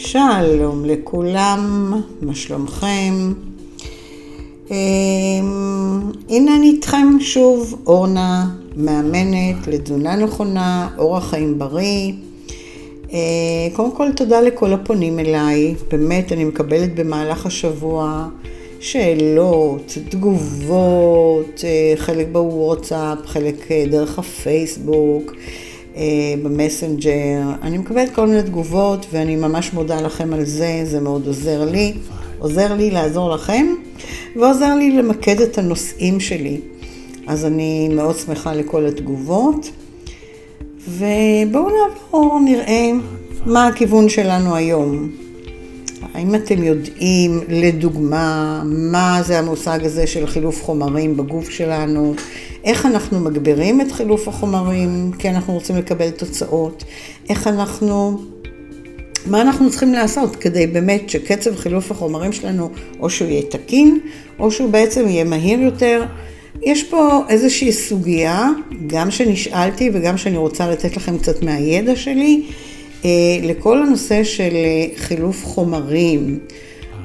[0.00, 3.32] שלום לכולם, מה שלומכם?
[4.70, 4.76] אמ,
[6.28, 12.12] הנה אני איתכם שוב, אורנה, מאמנת לתזונה נכונה, אורח חיים בריא.
[13.12, 13.18] אה,
[13.72, 18.28] קודם כל תודה לכל הפונים אליי, באמת אני מקבלת במהלך השבוע
[18.80, 25.32] שאלות, תגובות, אה, חלק בוואטסאפ, חלק אה, דרך הפייסבוק.
[26.42, 31.70] במסנג'ר, אני מקבלת כל מיני תגובות ואני ממש מודה לכם על זה, זה מאוד עוזר
[31.70, 31.92] לי,
[32.38, 33.66] עוזר לי לעזור לכם
[34.36, 36.60] ועוזר לי למקד את הנושאים שלי.
[37.26, 39.70] אז אני מאוד שמחה לכל התגובות.
[40.88, 42.90] ובואו נעבור, נראה
[43.46, 45.10] מה הכיוון שלנו היום.
[46.14, 52.14] האם אתם יודעים, לדוגמה, מה זה המושג הזה של חילוף חומרים בגוף שלנו?
[52.64, 56.84] איך אנחנו מגבירים את חילוף החומרים כי אנחנו רוצים לקבל תוצאות?
[57.28, 58.20] איך אנחנו...
[59.26, 63.98] מה אנחנו צריכים לעשות כדי באמת שקצב חילוף החומרים שלנו, או שהוא יהיה תקין,
[64.38, 66.04] או שהוא בעצם יהיה מהיר יותר?
[66.62, 68.48] יש פה איזושהי סוגיה,
[68.86, 72.42] גם שנשאלתי וגם שאני רוצה לתת לכם קצת מהידע שלי,
[73.42, 76.38] לכל הנושא של אה, חילוף חומרים.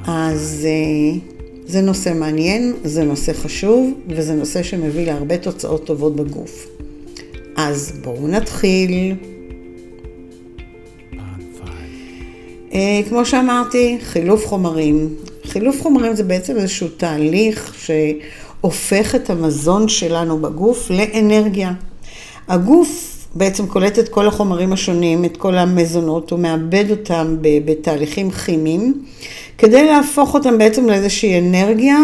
[0.08, 1.20] אז אה,
[1.66, 6.68] זה נושא מעניין, זה נושא חשוב, וזה נושא שמביא להרבה תוצאות טובות בגוף.
[7.56, 9.16] אז בואו נתחיל.
[13.10, 15.16] כמו שאמרתי, חילוף חומרים.
[15.44, 17.92] חילוף חומרים זה בעצם איזשהו תהליך ש...
[18.64, 21.74] הופך את המזון שלנו בגוף לאנרגיה.
[22.48, 29.04] הגוף בעצם קולט את כל החומרים השונים, את כל המזונות, הוא מאבד אותם בתהליכים כימיים,
[29.58, 31.98] כדי להפוך אותם בעצם לאיזושהי אנרגיה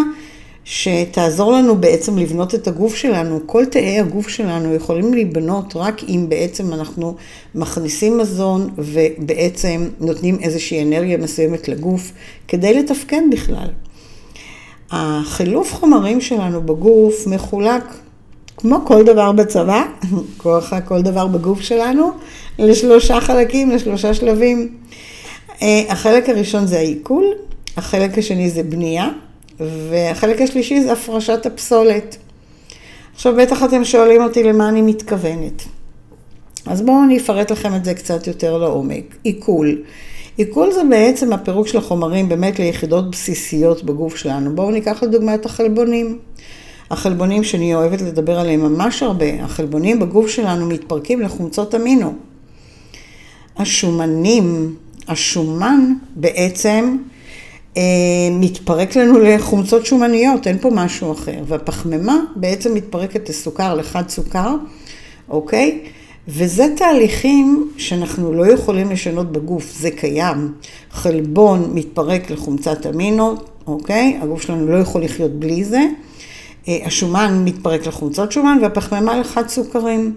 [0.64, 3.40] שתעזור לנו בעצם לבנות את הגוף שלנו.
[3.46, 7.16] כל תאי הגוף שלנו יכולים להיבנות רק אם בעצם אנחנו
[7.56, 12.12] מכניסים מזון ובעצם נותנים איזושהי אנרגיה מסוימת לגוף
[12.48, 13.68] כדי לתפקד בכלל.
[14.92, 17.84] החילוף חומרים שלנו בגוף מחולק,
[18.60, 19.84] כמו כל דבר בצבא,
[20.38, 22.12] כוח כל דבר בגוף שלנו,
[22.60, 24.76] לשלושה חלקים, לשלושה שלבים.
[25.62, 27.26] אה, החלק הראשון זה העיכול,
[27.78, 29.10] החלק השני זה בנייה,
[29.60, 32.18] והחלק השלישי זה הפרשת הפסולת.
[33.16, 35.64] עכשיו בטח אתם שואלים אותי למה אני מתכוונת.
[36.66, 39.16] אז בואו אני אפרט לכם את זה קצת יותר לעומק.
[39.24, 39.84] עיכול.
[40.38, 44.56] עיכול זה בעצם הפירוק של החומרים באמת ליחידות בסיסיות בגוף שלנו.
[44.56, 46.20] בואו ניקח לדוגמה את החלבונים.
[46.92, 52.14] החלבונים שאני אוהבת לדבר עליהם ממש הרבה, החלבונים בגוף שלנו מתפרקים לחומצות אמינו.
[53.58, 54.76] השומנים,
[55.08, 56.98] השומן בעצם
[57.78, 57.82] אה,
[58.32, 61.44] מתפרק לנו לחומצות שומניות, אין פה משהו אחר.
[61.48, 64.56] והפחמימה בעצם מתפרקת לסוכר, לחד סוכר,
[65.30, 65.80] אוקיי?
[66.28, 70.54] וזה תהליכים שאנחנו לא יכולים לשנות בגוף, זה קיים.
[70.92, 73.36] חלבון מתפרק לחומצת אמינו,
[73.68, 74.20] אוקיי?
[74.22, 75.82] הגוף שלנו לא יכול לחיות בלי זה.
[76.70, 80.16] אה, השומן מתפרק לחומצות שומן והפחמימה לחד סוכרים.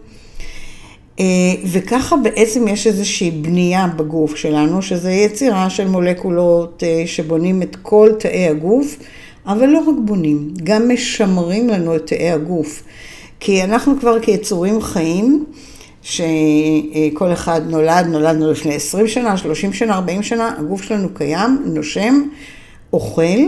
[1.20, 1.24] אה,
[1.64, 8.08] וככה בעצם יש איזושהי בנייה בגוף שלנו, שזה יצירה של מולקולות אה, שבונים את כל
[8.18, 8.96] תאי הגוף,
[9.46, 12.82] אבל לא רק בונים, גם משמרים לנו את תאי הגוף.
[13.40, 15.44] כי אנחנו כבר כיצורים חיים,
[16.02, 22.22] שכל אחד נולד, נולדנו לפני 20 שנה, 30 שנה, 40 שנה, הגוף שלנו קיים, נושם,
[22.92, 23.40] אוכל,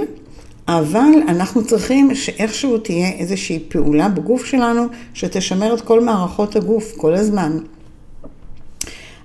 [0.69, 7.15] אבל אנחנו צריכים שאיכשהו תהיה איזושהי פעולה בגוף שלנו שתשמר את כל מערכות הגוף כל
[7.15, 7.59] הזמן.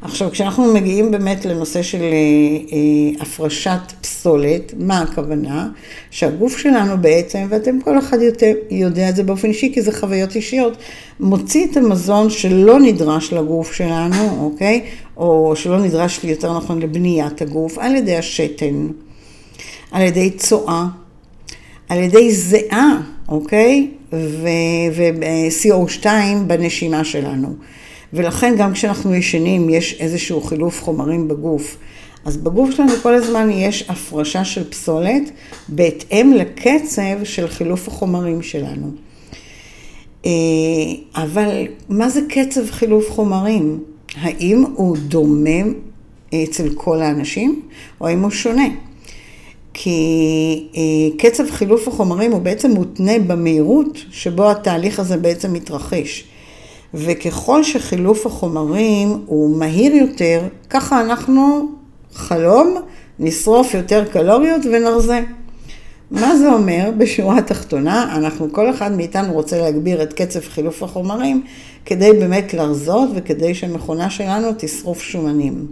[0.01, 5.69] עכשיו, כשאנחנו מגיעים באמת לנושא של אה, אה, הפרשת פסולת, מה הכוונה?
[6.11, 10.35] שהגוף שלנו בעצם, ואתם כל אחד יותר, יודע את זה באופן אישי, כי זה חוויות
[10.35, 10.77] אישיות,
[11.19, 14.85] מוציא את המזון שלא נדרש לגוף שלנו, אוקיי?
[15.17, 18.87] או שלא נדרש, יותר נכון, לבניית הגוף, על ידי השתן,
[19.91, 20.85] על ידי צואה,
[21.89, 23.91] על ידי זיעה, אוקיי?
[24.13, 26.05] ו-CO2
[26.47, 27.55] בנשימה שלנו.
[28.13, 31.77] ולכן גם כשאנחנו ישנים יש איזשהו חילוף חומרים בגוף.
[32.25, 35.31] אז בגוף שלנו כל הזמן יש הפרשה של פסולת
[35.69, 38.91] בהתאם לקצב של חילוף החומרים שלנו.
[40.25, 40.31] אה,
[41.15, 43.79] אבל מה זה קצב חילוף חומרים?
[44.15, 45.59] האם הוא דומה
[46.43, 47.61] אצל כל האנשים,
[48.01, 48.67] או האם הוא שונה?
[49.81, 56.23] כי אה, קצב חילוף החומרים הוא בעצם מותנה במהירות שבו התהליך הזה בעצם מתרחש.
[56.93, 61.71] וככל שחילוף החומרים הוא מהיר יותר, ככה אנחנו,
[62.13, 62.75] חלום,
[63.19, 65.21] נשרוף יותר קלוריות ונרזה.
[66.11, 66.89] מה זה אומר?
[66.97, 71.43] בשורה התחתונה, אנחנו, כל אחד מאיתנו רוצה להגביר את קצב חילוף החומרים
[71.85, 75.67] כדי באמת לרזות וכדי שהמכונה שלנו תשרוף שומנים.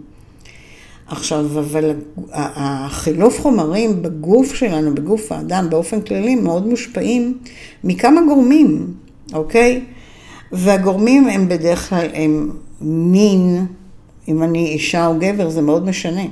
[1.08, 1.92] עכשיו, אבל
[2.32, 7.38] החילוף חומרים בגוף שלנו, בגוף האדם, באופן כללי, מאוד מושפעים
[7.84, 8.94] מכמה גורמים,
[9.34, 9.82] אוקיי?
[10.52, 12.52] והגורמים הם בדרך כלל, הם
[12.82, 13.66] מין,
[14.28, 16.26] אם אני אישה או גבר, זה מאוד משנה.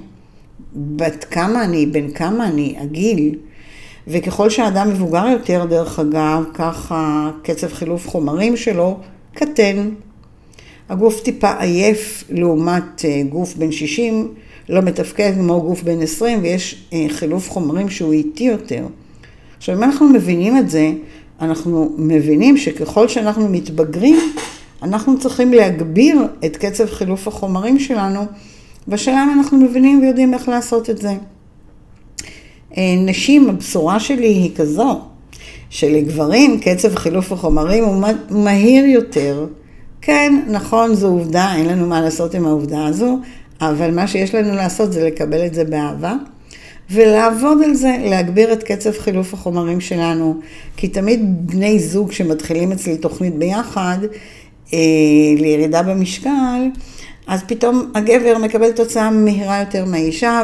[0.76, 3.36] בת כמה אני, בן כמה אני, הגיל.
[4.08, 8.98] וככל שהאדם מבוגר יותר, דרך אגב, ככה קצב חילוף חומרים שלו
[9.34, 9.90] קטן.
[10.90, 14.34] הגוף טיפה עייף לעומת אה, גוף בן 60,
[14.70, 18.86] לא מתפקד כמו גוף בן 20, ויש אה, חילוף חומרים שהוא איטי יותר.
[19.58, 20.92] עכשיו, אם אנחנו מבינים את זה,
[21.42, 24.18] אנחנו מבינים שככל שאנחנו מתבגרים,
[24.84, 28.26] אנחנו צריכים להגביר את קצב חילוף החומרים שלנו,
[28.88, 31.14] והשאלה אם אנחנו מבינים ויודעים איך לעשות את זה.
[32.78, 35.02] אה, נשים, הבשורה שלי היא כזו,
[35.70, 39.48] שלגברים קצב חילוף החומרים הוא מהיר יותר.
[40.02, 43.20] כן, נכון, זו עובדה, אין לנו מה לעשות עם העובדה הזו,
[43.62, 46.14] אבל מה שיש לנו לעשות זה לקבל את זה באהבה.
[46.90, 50.40] ולעבוד על זה, להגביר את קצב חילוף החומרים שלנו.
[50.78, 53.98] כי תמיד בני זוג שמתחילים אצלי תוכנית ביחד,
[54.74, 54.80] אה,
[55.38, 56.70] לירידה במשקל,
[57.28, 60.44] אז פתאום הגבר מקבל תוצאה מהירה יותר מהאישה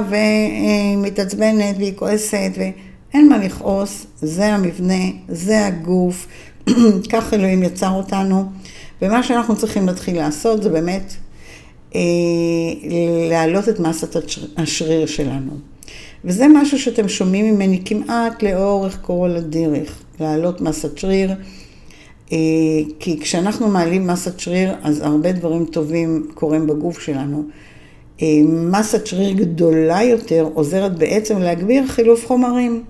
[0.98, 6.28] ומתעצבנת והיא כועסת ואין מה לכעוס, זה המבנה, זה הגוף,
[7.12, 8.46] כך אלוהים יצר אותנו.
[9.02, 11.14] ומה שאנחנו צריכים להתחיל לעשות זה באמת
[13.30, 14.16] להעלות את מסת
[14.58, 15.52] השריר שלנו.
[16.26, 21.32] וזה משהו שאתם שומעים ממני כמעט לאורך כל הדרך, להעלות מסת שריר.
[22.32, 22.38] אה,
[23.00, 27.44] כי כשאנחנו מעלים מסת שריר, אז הרבה דברים טובים קורים בגוף שלנו.
[28.22, 32.84] אה, מסת שריר גדולה יותר עוזרת בעצם להגביר חילוף חומרים.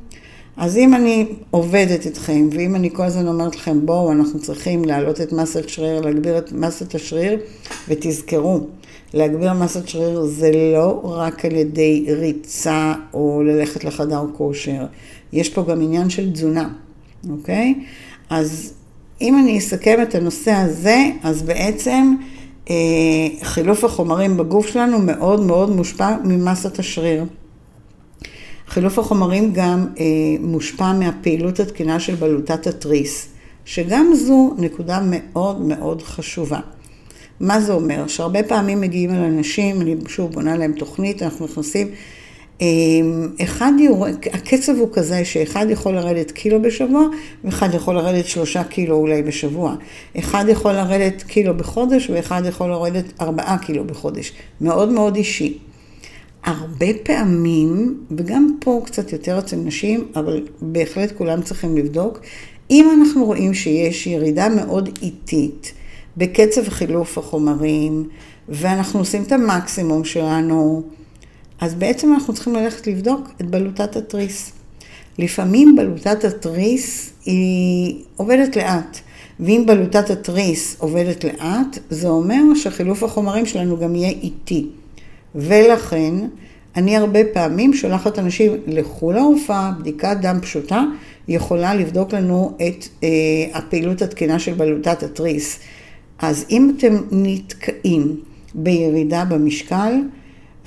[0.57, 5.21] אז אם אני עובדת איתכם, ואם אני כל הזמן אומרת לכם, בואו, אנחנו צריכים להעלות
[5.21, 7.39] את מסת שריר, להגביר את מסת השריר,
[7.87, 8.59] ותזכרו,
[9.13, 14.85] להגביר מסת שריר זה לא רק על ידי ריצה או ללכת לחדר כושר,
[15.33, 16.69] יש פה גם עניין של תזונה,
[17.29, 17.75] אוקיי?
[18.29, 18.73] אז
[19.21, 22.15] אם אני אסכם את הנושא הזה, אז בעצם
[22.69, 22.75] אה,
[23.41, 27.25] חילוף החומרים בגוף שלנו מאוד מאוד מושפע ממסת השריר.
[28.71, 30.05] חילוף החומרים גם אה,
[30.39, 33.27] מושפע מהפעילות התקינה של בלוטת התריס,
[33.65, 36.59] שגם זו נקודה מאוד מאוד חשובה.
[37.39, 38.07] מה זה אומר?
[38.07, 41.87] שהרבה פעמים מגיעים אל אנשים, אני שוב בונה להם תוכנית, אנחנו נכנסים,
[42.61, 47.07] אמ, אחד יורד, הקצב הוא כזה שאחד יכול לרדת קילו בשבוע,
[47.43, 49.75] ואחד יכול לרדת שלושה קילו אולי בשבוע.
[50.19, 54.31] אחד יכול לרדת קילו בחודש, ואחד יכול לרדת ארבעה קילו בחודש.
[54.61, 55.57] מאוד מאוד אישי.
[56.43, 62.19] הרבה פעמים, וגם פה קצת יותר אצל נשים, אבל בהחלט כולם צריכים לבדוק,
[62.71, 65.73] אם אנחנו רואים שיש ירידה מאוד איטית
[66.17, 68.07] בקצב חילוף החומרים,
[68.49, 70.83] ואנחנו עושים את המקסימום שלנו,
[71.59, 74.51] אז בעצם אנחנו צריכים ללכת לבדוק את בלוטת התריס.
[75.17, 78.97] לפעמים בלוטת התריס היא עובדת לאט,
[79.39, 84.67] ואם בלוטת התריס עובדת לאט, זה אומר שחילוף החומרים שלנו גם יהיה איטי.
[85.35, 86.13] ולכן,
[86.75, 90.83] אני הרבה פעמים שולחת אנשים, לכו להופעה, בדיקת דם פשוטה,
[91.27, 93.09] יכולה לבדוק לנו את אה,
[93.53, 95.59] הפעילות התקינה של בלוטת התריס.
[96.19, 98.17] אז אם אתם נתקעים
[98.55, 99.93] בירידה במשקל,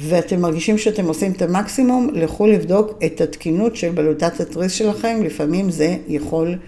[0.00, 5.70] ואתם מרגישים שאתם עושים את המקסימום, לכו לבדוק את התקינות של בלוטת התריס שלכם, לפעמים
[5.70, 6.58] זה יכול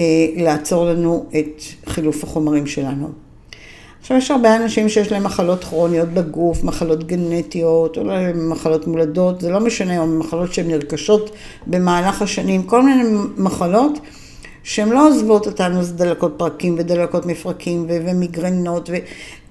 [0.00, 0.04] אה,
[0.36, 3.27] לעצור לנו את חילוף החומרים שלנו.
[4.08, 9.50] עכשיו יש הרבה אנשים שיש להם מחלות כרוניות בגוף, מחלות גנטיות, או מחלות מולדות, זה
[9.50, 11.30] לא משנה, או מחלות שהן נרכשות
[11.66, 13.02] במהלך השנים, כל מיני
[13.36, 13.98] מחלות
[14.62, 18.90] שהן לא עוזבות אותנו, זה דלקות פרקים ודלקות מפרקים ומיגרנות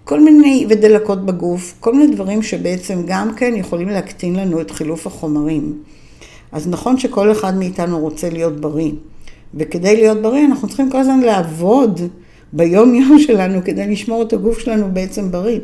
[0.03, 5.07] כל מיני, ודלקות בגוף, כל מיני דברים שבעצם גם כן יכולים להקטין לנו את חילוף
[5.07, 5.73] החומרים.
[6.51, 8.91] אז נכון שכל אחד מאיתנו רוצה להיות בריא,
[9.55, 12.01] וכדי להיות בריא אנחנו צריכים כל הזמן לעבוד
[12.53, 15.59] ביום יום שלנו כדי לשמור את הגוף שלנו בעצם בריא.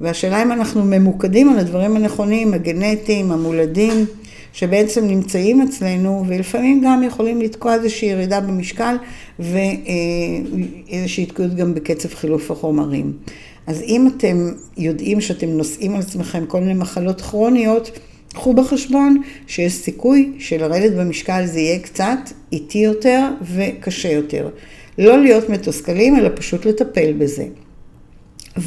[0.00, 4.06] והשאלה אם אנחנו ממוקדים על הדברים הנכונים, הגנטיים, המולדים,
[4.52, 8.96] שבעצם נמצאים אצלנו, ולפעמים גם יכולים לתקוע איזושהי ירידה במשקל
[9.38, 13.12] ואיזושהי התקעות גם בקצב חילוף החומרים.
[13.66, 17.90] אז אם אתם יודעים שאתם נושאים על עצמכם כל מיני מחלות כרוניות,
[18.32, 22.18] קחו בחשבון שיש סיכוי שלרדת במשקל זה יהיה קצת
[22.52, 24.48] איטי יותר וקשה יותר.
[24.98, 27.44] לא להיות מתוסכלים, אלא פשוט לטפל בזה.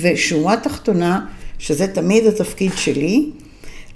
[0.02, 1.26] ושורה תחתונה,
[1.60, 3.30] שזה תמיד התפקיד שלי,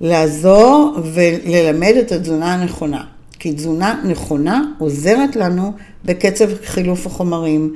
[0.02, 3.04] לעזור וללמד את התזונה הנכונה.
[3.40, 5.74] כי תזונה נכונה עוזרת לנו
[6.06, 7.75] בקצב חילוף החומרים.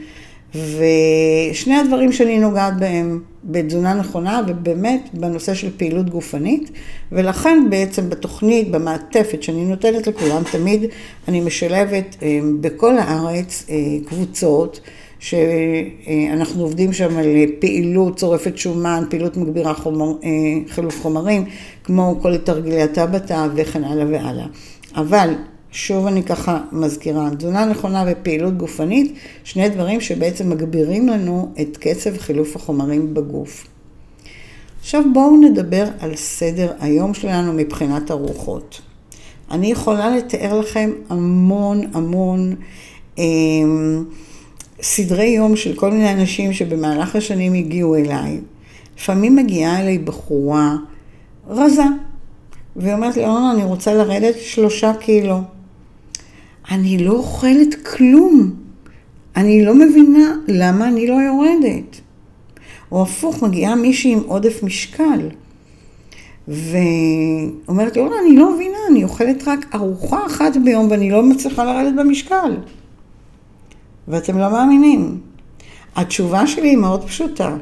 [0.55, 6.71] ושני הדברים שאני נוגעת בהם, בתזונה נכונה ובאמת בנושא של פעילות גופנית,
[7.11, 10.85] ולכן בעצם בתוכנית, במעטפת שאני נותנת לכולם, תמיד
[11.27, 13.75] אני משלבת אה, בכל הארץ אה,
[14.05, 14.79] קבוצות.
[15.19, 17.25] שאנחנו עובדים שם על
[17.59, 20.29] פעילות צורפת שומן, פעילות מגבירה חומר, אה,
[20.67, 21.45] חילוף חומרים,
[21.83, 24.45] כמו כל תרגילי הטבתה וכן הלאה והלאה.
[24.95, 25.33] אבל
[25.71, 32.17] שוב אני ככה מזכירה, תזונה נכונה ופעילות גופנית, שני דברים שבעצם מגבירים לנו את קצב
[32.17, 33.67] חילוף החומרים בגוף.
[34.79, 38.81] עכשיו בואו נדבר על סדר היום שלנו מבחינת ארוחות.
[39.51, 42.55] אני יכולה לתאר לכם המון המון
[43.19, 43.23] אה,
[44.81, 48.39] סדרי יום של כל מיני אנשים שבמהלך השנים הגיעו אליי.
[48.97, 50.75] לפעמים מגיעה אליי בחורה
[51.47, 51.83] רזה,
[52.75, 55.41] והיא אומרת לי, אורנה, אני רוצה לרדת שלושה קילו.
[56.71, 58.51] אני לא אוכלת כלום.
[59.35, 62.01] אני לא מבינה למה אני לא יורדת.
[62.91, 65.29] או הפוך, מגיעה מישהי עם עודף משקל.
[66.47, 71.93] ואומרת לי, אני לא מבינה, אני אוכלת רק ארוחה אחת ביום ואני לא מצליחה לרדת
[71.97, 72.57] במשקל.
[74.07, 75.17] ואתם לא מאמינים.
[75.95, 77.55] התשובה שלי היא מאוד פשוטה.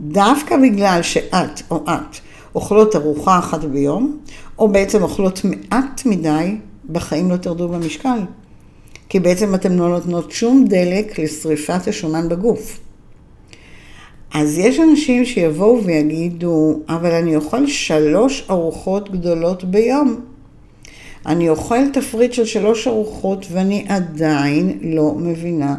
[0.00, 2.16] דווקא בגלל שאת או את
[2.54, 4.18] אוכלות ארוחה אחת ביום,
[4.58, 6.56] או בעצם אוכלות מעט מדי,
[6.92, 8.18] בחיים לא תרדו במשקל.
[9.08, 12.80] כי בעצם אתן לא נותנות שום דלק לשריפת השומן בגוף.
[14.34, 20.20] אז יש אנשים שיבואו ויגידו, אבל אני אוכל שלוש ארוחות גדולות ביום.
[21.26, 25.74] אני אוכל תפריט של שלוש ארוחות ואני עדיין לא מבינה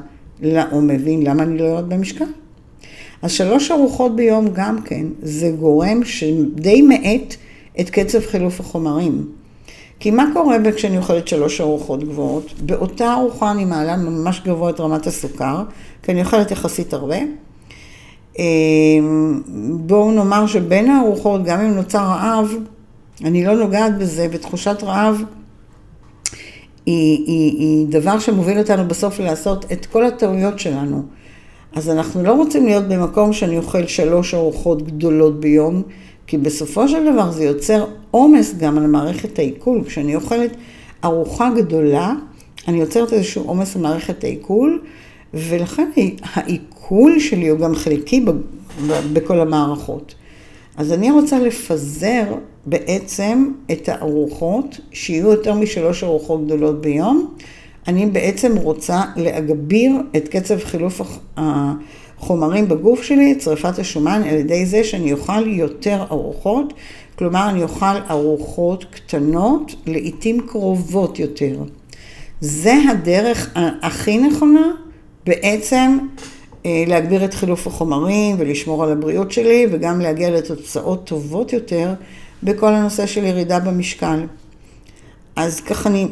[0.72, 2.26] או מבין למה אני לא יורד במשקל.
[3.22, 7.36] אז שלוש ארוחות ביום גם כן, זה גורם שדי מאט
[7.80, 9.39] את קצב חילוף החומרים.
[10.00, 12.54] כי מה קורה כשאני אוכלת שלוש ארוחות גבוהות?
[12.62, 15.64] באותה ארוחה אני מעלה ממש גבוה את רמת הסוכר,
[16.04, 17.18] כי אני אוכלת יחסית הרבה.
[18.40, 19.42] אמ,
[19.74, 22.54] בואו נאמר שבין הארוחות, גם אם נוצר רעב,
[23.24, 25.24] אני לא נוגעת בזה, ותחושת רעב
[26.86, 31.04] היא, היא, היא דבר שמוביל אותנו בסוף לעשות את כל הטעויות שלנו.
[31.76, 35.82] אז אנחנו לא רוצים להיות במקום שאני אוכל שלוש ארוחות גדולות ביום,
[36.30, 39.84] כי בסופו של דבר זה יוצר עומס גם על מערכת העיכול.
[39.84, 40.52] כשאני אוכלת
[41.04, 42.14] ארוחה גדולה,
[42.68, 44.82] אני יוצרת איזשהו עומס על מערכת העיכול,
[45.34, 45.90] ולכן
[46.24, 48.26] העיכול שלי הוא גם חלקי
[49.14, 50.16] בכל המערכות.
[50.78, 52.24] אז אני רוצה לפזר
[52.66, 57.34] בעצם את הארוחות, שיהיו יותר משלוש ארוחות גדולות ביום.
[57.88, 61.02] אני בעצם רוצה להגביר את קצב חילוף
[62.20, 66.74] החומרים בגוף שלי, את שרפת השומן, על ידי זה שאני אוכל יותר ארוחות,
[67.16, 71.64] כלומר אני אוכל ארוחות קטנות, לעיתים קרובות יותר.
[72.42, 73.50] זה הדרך
[73.82, 74.72] הכי נכונה
[75.26, 75.98] בעצם
[76.66, 81.94] אה, להגביר את חילוף החומרים ולשמור על הבריאות שלי וגם להגיע לתוצאות טובות יותר
[82.44, 84.26] בכל הנושא של ירידה במשקל.
[85.36, 86.08] אז ככה אני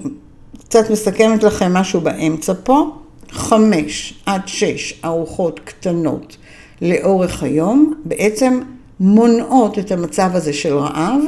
[0.59, 2.91] קצת מסכמת לכם משהו באמצע פה.
[3.31, 6.37] חמש עד שש ארוחות קטנות
[6.81, 8.59] לאורך היום, בעצם
[8.99, 11.21] מונעות את המצב הזה של רעב,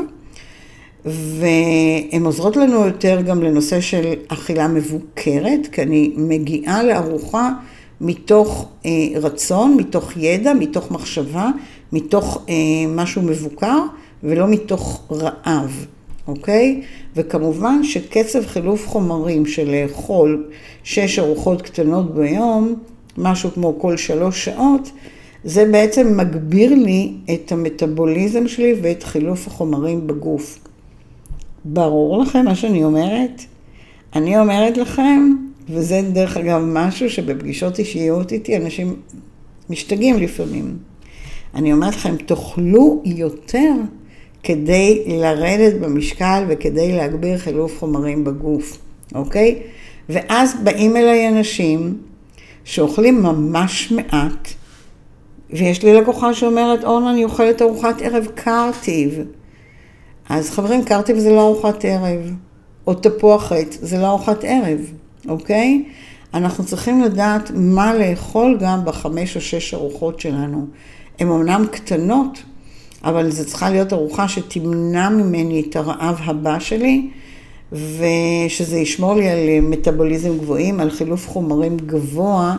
[1.05, 7.51] והן עוזרות לנו יותר גם לנושא של אכילה מבוקרת, כי אני מגיעה לארוחה
[8.01, 11.49] מתוך אה, רצון, מתוך ידע, מתוך מחשבה,
[11.91, 12.53] מתוך אה,
[12.87, 13.77] משהו מבוקר,
[14.23, 15.85] ולא מתוך רעב,
[16.27, 16.81] אוקיי?
[17.15, 20.49] וכמובן שקצב חילוף חומרים של לאכול
[20.83, 22.75] שש ארוחות קטנות ביום,
[23.17, 24.91] משהו כמו כל שלוש שעות,
[25.43, 30.59] זה בעצם מגביר לי את המטאבוליזם שלי ואת חילוף החומרים בגוף.
[31.65, 33.41] ברור לכם מה שאני אומרת?
[34.15, 35.33] אני אומרת לכם,
[35.69, 38.95] וזה דרך אגב משהו שבפגישות אישיות איתי אנשים
[39.69, 40.77] משתגעים לפעמים.
[41.55, 43.71] אני אומרת לכם, תאכלו יותר
[44.43, 48.77] כדי לרדת במשקל וכדי להגביר חילוף חומרים בגוף,
[49.15, 49.61] אוקיי?
[50.09, 51.97] ואז באים אליי אנשים
[52.63, 54.47] שאוכלים ממש מעט,
[55.49, 59.19] ויש לי לקוחה שאומרת, אורנה, אני אוכלת ארוחת ערב קרטיב.
[60.29, 62.33] אז חברים, קרטיב זה לא ארוחת ערב,
[62.87, 64.79] או תפוח עץ, זה לא ארוחת ערב,
[65.27, 65.83] אוקיי?
[66.33, 70.67] אנחנו צריכים לדעת מה לאכול גם בחמש או שש ארוחות שלנו.
[71.19, 72.43] הן אמנם קטנות,
[73.03, 77.09] אבל זו צריכה להיות ארוחה שתמנע ממני את הרעב הבא שלי,
[77.71, 82.55] ושזה ישמור לי על מטאבוליזם גבוהים, על חילוף חומרים גבוה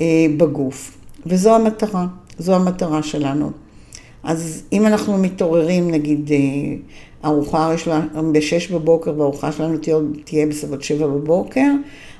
[0.00, 0.98] אה, בגוף.
[1.26, 2.06] וזו המטרה,
[2.38, 3.50] זו המטרה שלנו.
[4.22, 6.38] אז אם אנחנו מתעוררים, נגיד, אה,
[7.24, 7.74] ארוחה
[8.32, 11.70] ב-6 בבוקר והארוחה שלנו תהיה, תהיה בסביבות 7 בבוקר,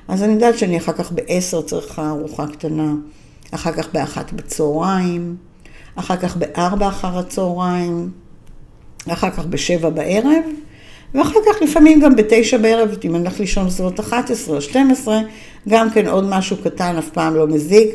[0.07, 2.93] אז אני יודעת שאני אחר כך ב-10 צריכה ארוחה קטנה.
[3.51, 5.35] אחר כך באחת בצהריים,
[5.95, 8.09] אחר כך בארבע אחר הצהריים,
[9.07, 10.43] אחר כך בשבע בערב,
[11.15, 15.19] ואחר כך לפעמים גם בתשע בערב, אם אני הולך לישון בסביבות 11 או 12,
[15.69, 17.89] גם כן עוד משהו קטן, אף פעם לא מזיק,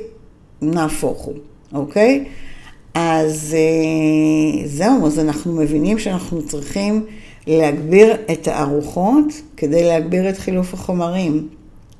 [0.62, 1.34] נהפוך הוא,
[1.74, 2.24] אוקיי?
[2.94, 7.06] אז אה, זהו, אז אנחנו מבינים שאנחנו צריכים
[7.46, 9.24] להגביר את הארוחות
[9.56, 11.48] כדי להגביר את חילוף החומרים.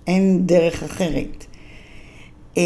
[0.06, 1.44] אין דרך אחרת.
[2.56, 2.62] אה,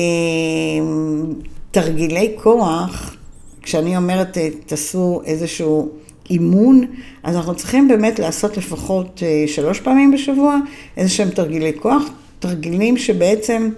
[1.71, 3.17] תרגילי כוח,
[3.63, 5.89] כשאני אומרת תעשו איזשהו
[6.31, 6.85] אימון,
[7.23, 10.57] אז אנחנו צריכים באמת לעשות לפחות אה, שלוש פעמים בשבוע
[10.97, 12.03] איזה שהם תרגילי כוח,
[12.39, 13.71] תרגילים שבעצם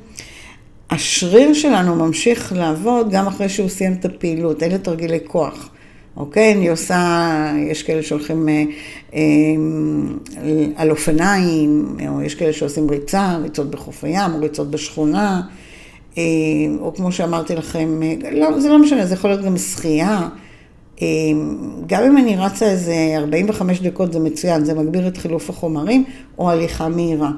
[0.91, 5.71] השריר שלנו ממשיך לעבוד גם אחרי שהוא סיים את הפעילות, אלה תרגילי כוח.
[6.17, 6.53] אוקיי?
[6.53, 8.65] אני עושה, יש כאלה שהולכים אה,
[9.15, 9.21] אה,
[10.77, 15.64] על אופניים, או יש כאלה שעושים ריצה, ריצות בחוף הים, ריצות בשכונה, אה,
[16.81, 20.29] או כמו שאמרתי לכם, אה, לא, זה לא משנה, זה יכול להיות גם שחייה.
[21.03, 21.07] אה,
[21.87, 26.05] גם אם אני רצה איזה 45 דקות זה מצוין, זה מגביר את חילוף החומרים,
[26.39, 27.31] או הליכה מהירה.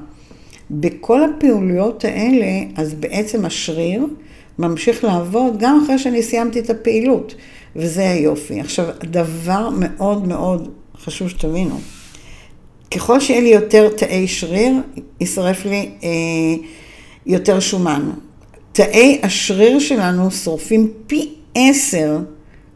[0.71, 4.05] בכל הפעילויות האלה, אז בעצם השריר
[4.59, 7.35] ממשיך לעבוד גם אחרי שאני סיימתי את הפעילות,
[7.75, 8.59] וזה היופי.
[8.59, 10.69] עכשיו, דבר מאוד מאוד
[11.03, 11.79] חשוב שתבינו,
[12.91, 14.73] ככל שיהיה לי יותר תאי שריר,
[15.21, 16.09] ישרף לי אה,
[17.25, 18.09] יותר שומן.
[18.77, 22.19] תאי השריר שלנו שורפים פי עשר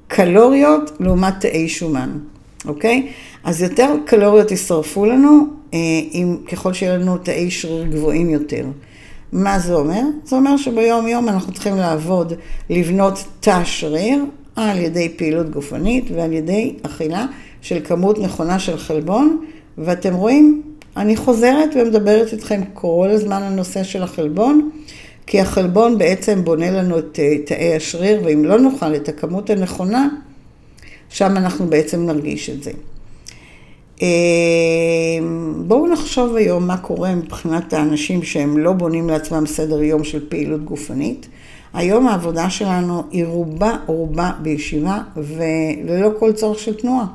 [0.07, 2.09] קלוריות לעומת תאי שומן,
[2.67, 3.07] אוקיי?
[3.43, 5.79] אז יותר קלוריות ישרפו לנו, אה,
[6.13, 8.65] אם, ככל שיהיה לנו תאי שריר גבוהים יותר.
[9.31, 10.01] מה זה אומר?
[10.25, 12.33] זה אומר שביום יום אנחנו צריכים לעבוד,
[12.69, 17.25] לבנות תא שריר על ידי פעילות גופנית ועל ידי אכילה
[17.61, 19.45] של כמות נכונה של חלבון,
[19.77, 20.61] ואתם רואים,
[20.97, 24.69] אני חוזרת ומדברת איתכם כל הזמן על נושא של החלבון,
[25.27, 30.09] כי החלבון בעצם בונה לנו את אה, תאי השריר, ואם לא נאכל את הכמות הנכונה,
[31.09, 32.71] שם אנחנו בעצם נרגיש את זה.
[34.01, 34.07] אה,
[35.57, 40.65] בואו נחשוב היום מה קורה מבחינת האנשים שהם לא בונים לעצמם סדר יום של פעילות
[40.65, 41.27] גופנית.
[41.73, 47.05] היום העבודה שלנו היא רובה רובה בישיבה וללא כל צורך של תנועה.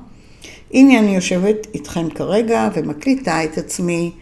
[0.74, 4.12] הנה אני יושבת איתכם כרגע ומקליטה את עצמי,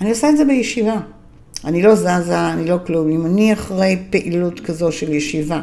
[0.00, 1.00] אני עושה את זה בישיבה.
[1.64, 3.10] אני לא זזה, אני לא כלום.
[3.10, 5.60] אם אני אחרי פעילות כזו של ישיבה,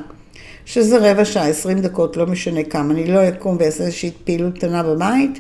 [0.65, 4.83] שזה רבע שעה, עשרים דקות, לא משנה כמה, אני לא אקום ואעשה איזושהי פעילות קטנה
[4.83, 5.39] בבית,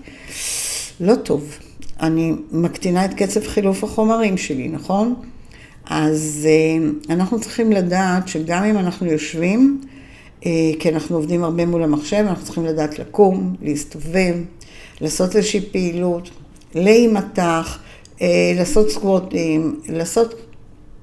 [0.99, 1.57] לא טוב.
[2.01, 5.15] אני מקטינה את קצב חילוף החומרים שלי, נכון?
[5.85, 9.81] אז אה, אנחנו צריכים לדעת שגם אם אנחנו יושבים,
[10.45, 14.35] אה, כי אנחנו עובדים הרבה מול המחשב, אנחנו צריכים לדעת לקום, להסתובב,
[15.01, 16.29] לעשות איזושהי פעילות,
[16.75, 17.79] להימתח,
[18.55, 20.35] לעשות סקווטים, לעשות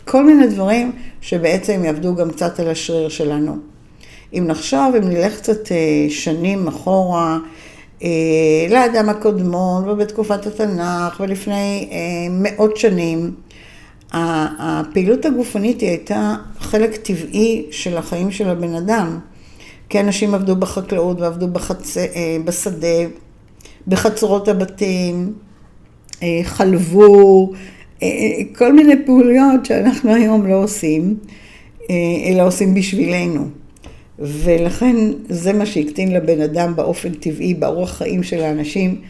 [0.05, 3.57] כל מיני דברים שבעצם יעבדו גם קצת על השריר שלנו.
[4.35, 5.61] אם נחשוב, אם נלך קצת
[6.09, 7.39] שנים אחורה,
[8.71, 11.89] לאדם הקודמון ובתקופת התנ"ך ולפני
[12.31, 13.35] מאות שנים,
[14.13, 19.19] הפעילות הגופנית היא הייתה חלק טבעי של החיים של הבן אדם.
[19.89, 21.97] כי אנשים עבדו בחקלאות ועבדו בחצ...
[21.97, 22.87] אה, בשדה,
[23.89, 25.52] בחצרות הבתים, אה,
[26.43, 27.53] חלבו,
[28.03, 28.09] אה,
[28.57, 31.17] כל מיני פעוליות שאנחנו היום לא עושים,
[32.27, 33.49] אלא עושים בשבילנו.
[34.19, 34.97] ולכן
[35.29, 39.01] זה מה שהקטין לבן אדם באופן טבעי, באורח חיים של האנשים,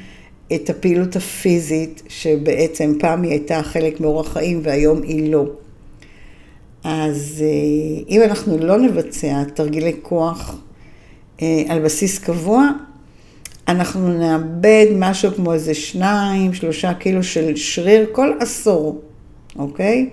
[0.55, 5.46] את הפעילות הפיזית, שבעצם פעם היא הייתה חלק מאורח חיים והיום היא לא.
[6.85, 10.57] אז אה, אם אנחנו לא נבצע תרגילי כוח
[11.42, 12.68] אה, על בסיס קבוע,
[13.68, 19.01] אנחנו נאבד משהו כמו איזה שניים, שלושה קילו של שריר כל עשור,
[19.57, 20.11] אוקיי?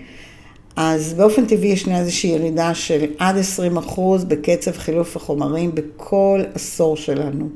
[0.75, 6.97] אז באופן טבעי ישנה איזושהי ירידה של עד 20 אחוז בקצב חילוף החומרים בכל עשור
[6.97, 7.49] שלנו.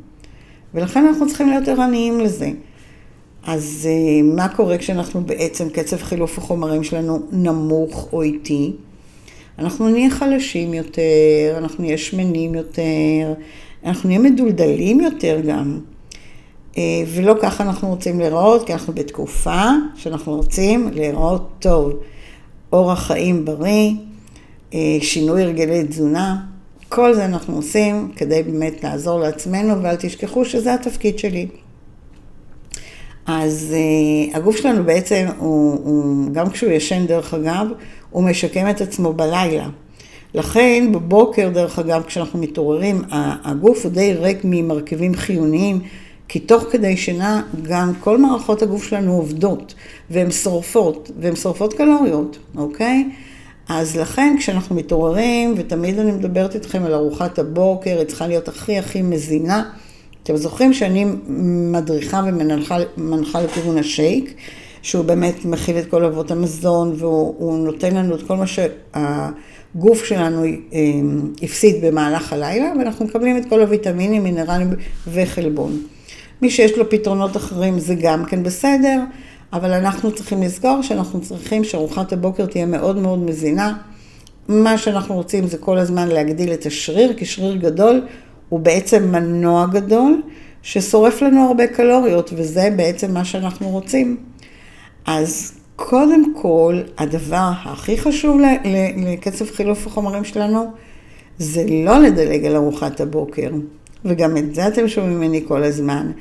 [0.73, 2.49] ולכן אנחנו צריכים להיות ערניים לזה.
[3.43, 8.71] אז אה, מה קורה כשאנחנו בעצם, קצב חילוף החומרים שלנו נמוך או איטי?
[9.59, 13.33] אנחנו נהיה חלשים יותר, אנחנו נהיה שמנים יותר,
[13.85, 15.79] אנחנו נהיה מדולדלים יותר גם.
[16.77, 21.93] אה, ולא ככה אנחנו רוצים להיראות, כי אנחנו בתקופה שאנחנו רוצים להיראות טוב.
[22.73, 23.91] אורח חיים בריא,
[24.73, 26.45] אה, שינוי הרגלי תזונה,
[26.89, 31.47] כל זה אנחנו עושים כדי באמת לעזור לעצמנו, ואל תשכחו שזה התפקיד שלי.
[33.25, 33.75] אז
[34.31, 37.67] uh, הגוף שלנו בעצם, הוא, הוא, גם כשהוא ישן דרך אגב,
[38.09, 39.69] הוא משקם את עצמו בלילה.
[40.33, 43.01] לכן בבוקר, דרך אגב, כשאנחנו מתעוררים,
[43.43, 45.79] הגוף הוא די ריק ממרכיבים חיוניים,
[46.27, 49.73] כי תוך כדי שינה גם כל מערכות הגוף שלנו עובדות,
[50.09, 53.09] והן שורפות, והן שורפות קלוריות, אוקיי?
[53.69, 58.77] אז לכן כשאנחנו מתעוררים, ותמיד אני מדברת איתכם על ארוחת הבוקר, היא צריכה להיות הכי
[58.77, 59.63] הכי מזינה.
[60.23, 61.05] אתם זוכרים שאני
[61.71, 64.33] מדריכה ומנחה לכיוון השייק,
[64.81, 68.47] שהוא באמת מכיל את כל אבות המזון, והוא נותן לנו את כל מה
[69.73, 70.79] שהגוף שלנו אה,
[71.41, 74.69] הפסיד במהלך הלילה, ואנחנו מקבלים את כל הוויטמינים, מינרלים
[75.07, 75.81] וחלבון.
[76.41, 78.99] מי שיש לו פתרונות אחרים זה גם כן בסדר,
[79.53, 83.77] אבל אנחנו צריכים לזכור שאנחנו צריכים שארוחת הבוקר תהיה מאוד מאוד מזינה.
[84.47, 88.01] מה שאנחנו רוצים זה כל הזמן להגדיל את השריר, כי שריר גדול
[88.49, 90.21] הוא בעצם מנוע גדול
[90.61, 94.17] ששורף לנו הרבה קלוריות, וזה בעצם מה שאנחנו רוצים.
[95.05, 95.53] אז
[95.89, 98.41] קודם כל, הדבר הכי חשוב
[98.97, 100.71] לקצב חילוף החומרים שלנו,
[101.37, 103.49] זה לא לדלג על ארוחת הבוקר.
[104.05, 106.11] וגם את זה אתם שומעים ממני כל הזמן.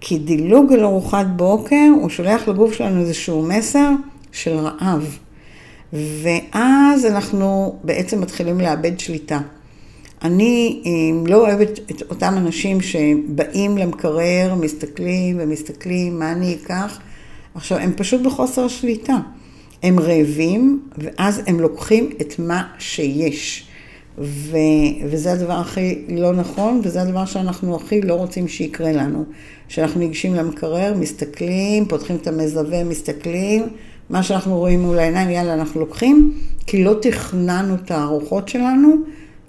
[0.00, 3.90] כי דילוג על ארוחת בוקר, הוא שולח לגוף שלנו איזשהו מסר
[4.32, 5.18] של רעב.
[5.92, 9.40] ואז אנחנו בעצם מתחילים לאבד שליטה.
[10.22, 10.90] אני אה,
[11.30, 17.00] לא אוהבת את אותם אנשים שבאים למקרר, מסתכלים ומסתכלים, מה אני אקח?
[17.54, 19.16] עכשיו, הם פשוט בחוסר שליטה.
[19.82, 23.66] הם רעבים, ואז הם לוקחים את מה שיש.
[24.18, 24.56] ו,
[25.06, 29.24] וזה הדבר הכי לא נכון, וזה הדבר שאנחנו הכי לא רוצים שיקרה לנו.
[29.68, 33.62] שאנחנו ניגשים למקרר, מסתכלים, פותחים את המזווה, מסתכלים,
[34.10, 36.32] מה שאנחנו רואים מול העיניים, יאללה, אנחנו לוקחים,
[36.66, 38.96] כי לא תכננו את הארוחות שלנו,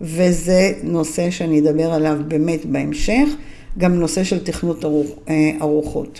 [0.01, 3.27] וזה נושא שאני אדבר עליו באמת בהמשך,
[3.77, 6.19] גם נושא של תכנות ארוח, אה, ארוחות.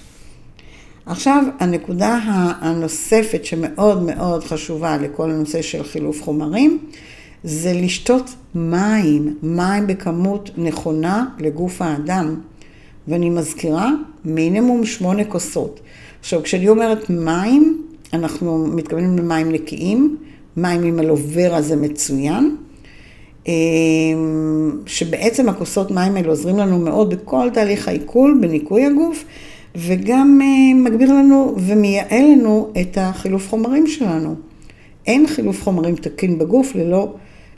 [1.06, 2.20] עכשיו, הנקודה
[2.62, 6.80] הנוספת שמאוד מאוד חשובה לכל הנושא של חילוף חומרים,
[7.44, 12.36] זה לשתות מים, מים בכמות נכונה לגוף האדם.
[13.08, 13.92] ואני מזכירה,
[14.26, 15.80] מינימום שמונה כוסות.
[16.20, 17.82] עכשיו, כשאני אומרת מים,
[18.14, 20.18] אנחנו מתכוונים למים נקיים,
[20.58, 22.56] מים עם אלוברה זה מצוין,
[23.48, 23.52] אמ,
[24.86, 29.26] שבעצם הכוסות מים האלה עוזרים לנו מאוד בכל תהליך העיכול, בניקוי הגוף,
[29.76, 34.36] וגם אה, מגביר לנו ומייעל לנו את החילוף חומרים שלנו.
[35.08, 37.14] אין חילוף חומרים תקין בגוף ללא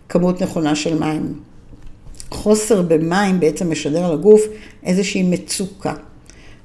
[0.10, 1.34] כמות נכונה של מים.
[2.32, 4.42] חוסר במים בעצם משדר לגוף
[4.84, 5.94] איזושהי מצוקה.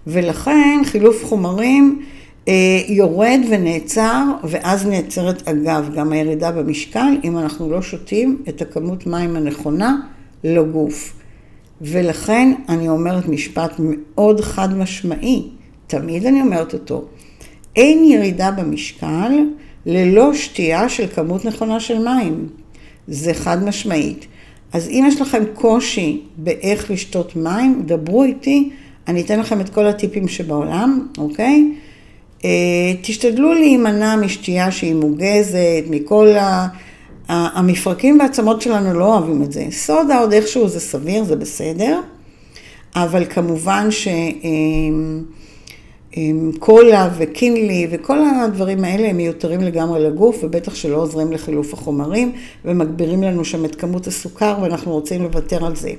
[0.07, 2.03] ולכן חילוף חומרים
[2.49, 2.55] אה,
[2.88, 9.37] יורד ונעצר, ואז נעצרת אגב גם הירידה במשקל, אם אנחנו לא שותים את הכמות מים
[9.37, 9.97] הנכונה
[10.45, 11.22] לגוף.
[11.83, 15.42] ולכן אני אומרת משפט מאוד חד משמעי,
[15.87, 17.05] תמיד אני אומרת אותו,
[17.77, 19.33] אין ירידה במשקל
[19.87, 22.49] ללא שתייה של כמות נכונה של מים.
[23.09, 24.27] זה חד משמעית.
[24.73, 28.71] אז אם יש לכם קושי באיך לשתות מים, דברו איתי,
[29.09, 31.73] אני אתן לכם את כל הטיפים שבעולם, אוקיי?
[32.45, 32.51] אה,
[33.03, 36.68] תשתדלו להימנע משתייה שהיא מוגזת, מכל ה...
[37.29, 39.67] המפרקים והעצמות שלנו לא אוהבים את זה.
[39.71, 42.01] סודה עוד איכשהו זה סביר, זה בסדר,
[42.97, 44.09] אבל כמובן ש...
[44.09, 44.13] אה,
[46.59, 52.33] קולה וקינלי וכל הדברים האלה הם מיותרים לגמרי לגוף ובטח שלא עוזרים לחילוף החומרים
[52.65, 55.91] ומגבירים לנו שם את כמות הסוכר ואנחנו רוצים לוותר על זה.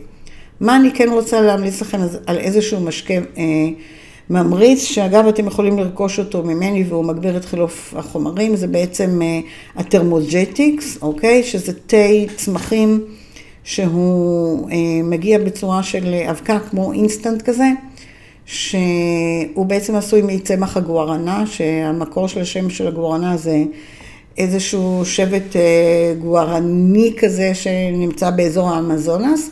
[0.60, 3.44] מה אני כן רוצה להמליץ לכם על איזשהו משקה אה,
[4.30, 9.40] ממריץ, שאגב אתם יכולים לרכוש אותו ממני והוא מגביר את חילוף החומרים, זה בעצם אה,
[9.76, 11.44] ה Thermojetics, אוקיי?
[11.44, 11.98] שזה תה
[12.36, 13.04] צמחים
[13.64, 17.70] שהוא אה, מגיע בצורה של אבקה כמו אינסטנט כזה.
[18.46, 23.64] שהוא בעצם עשוי מצמח הגוארנה, שהמקור של השם של הגוארנה זה
[24.38, 29.50] איזשהו שבט אה, גוארני כזה שנמצא באזור האמזונס,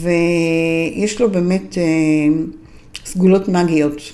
[0.00, 1.82] ויש לו באמת אה,
[3.06, 4.12] סגולות מגיות.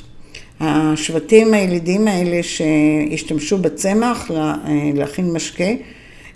[0.61, 4.55] השבטים הילידים האלה שהשתמשו בצמח אה,
[4.95, 5.71] להכין משקה,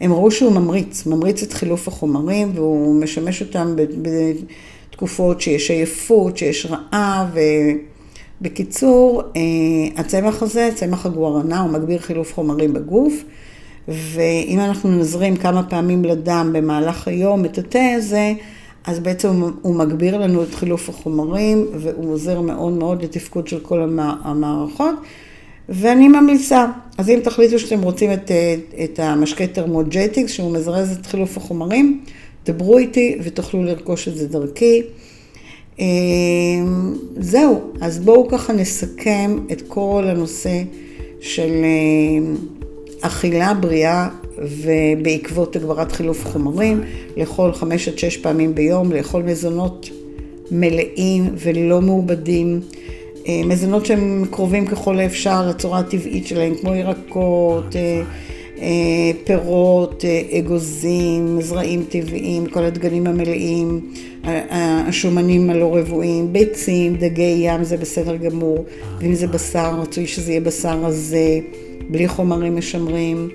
[0.00, 3.76] הם ראו שהוא ממריץ, ממריץ את חילוף החומרים והוא משמש אותם
[4.90, 7.36] תקופות שיש עייפות, שיש רעב.
[8.40, 9.40] בקיצור, אה,
[9.96, 13.14] הצמח הזה, צמח הגוארנה, הוא מגביר חילוף חומרים בגוף,
[13.88, 18.32] ואם אנחנו נזרים כמה פעמים לדם במהלך היום את התה הזה,
[18.86, 23.88] אז בעצם הוא מגביר לנו את חילוף החומרים, והוא עוזר מאוד מאוד לתפקוד של כל
[24.24, 24.94] המערכות.
[25.68, 26.66] ואני ממליצה,
[26.98, 28.30] אז אם תחליטו שאתם רוצים את,
[28.84, 32.00] את המשקה Thermojetics, שהוא מזרז את חילוף החומרים,
[32.46, 34.82] דברו איתי ותוכלו לרכוש את זה דרכי.
[37.20, 40.62] זהו, אז בואו ככה נסכם את כל הנושא
[41.20, 42.36] של אמ,
[43.00, 46.80] אכילה בריאה ובעקבות הגברת חילוף חומרים,
[47.16, 49.90] לאכול חמש עד שש פעמים ביום, לאכול מזונות
[50.50, 52.60] מלאים ולא מעובדים,
[53.26, 57.76] אמ, מזונות שהם קרובים ככל האפשר לצורה הטבעית שלהם, כמו ירקות,
[59.24, 60.04] פירות,
[60.38, 63.80] אגוזים, זרעים טבעיים, כל הדגנים המלאים,
[64.88, 68.64] השומנים הלא רבועים, ביצים, דגי ים, זה בסדר גמור.
[69.00, 71.38] ואם זה בשר, רצוי שזה יהיה בשר הזה,
[71.90, 73.28] בלי חומרים משמרים.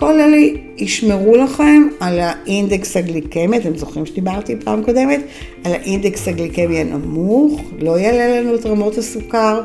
[0.00, 0.36] כל אלה
[0.76, 5.20] ישמרו לכם על האינדקס הגליקמי, אתם זוכרים שדיברתי פעם קודמת?
[5.64, 9.60] על האינדקס הגליקמי הנמוך, לא יעלה לנו את רמות הסוכר,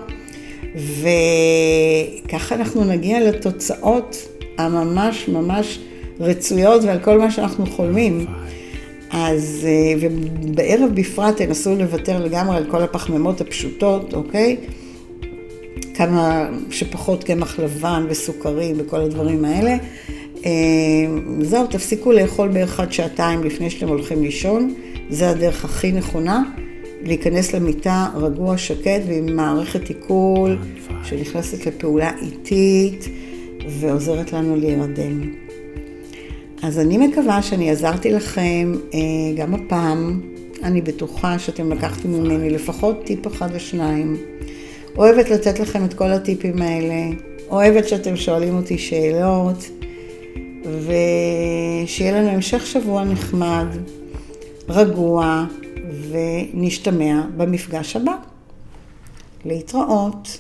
[0.76, 5.80] וככה אנחנו נגיע לתוצאות הממש ממש
[6.20, 8.26] רצויות ועל כל מה שאנחנו חולמים.
[9.12, 9.68] אז,
[10.02, 14.58] ובערב בפרט תנסו לוותר לגמרי על כל הפחמימות הפשוטות, אוקיי?
[15.94, 19.78] כמה שפחות קמח לבן וסוכרים וכל הדברים האלה.
[21.42, 24.74] זהו, תפסיקו לאכול עד שעתיים לפני שאתם הולכים לישון.
[25.10, 26.44] זה הדרך הכי נכונה.
[27.04, 30.58] להיכנס למיטה רגוע, שקט ועם מערכת עיכול
[31.04, 33.06] שנכנסת לפעולה איטית
[33.70, 35.32] ועוזרת לנו להירדם.
[36.64, 38.74] אז אני מקווה שאני עזרתי לכם
[39.38, 40.22] גם הפעם.
[40.64, 44.18] אני בטוחה שאתם לקחתם ממני לפחות טיפ אחד או שניים.
[44.98, 47.18] אוהבת לתת לכם את כל הטיפים האלה.
[47.50, 49.70] אוהבת שאתם שואלים אותי שאלות.
[50.66, 53.68] ושיהיה לנו המשך שבוע נחמד,
[54.70, 55.46] רגוע,
[56.12, 58.16] ונשתמע במפגש הבא.
[59.46, 60.38] להתראות.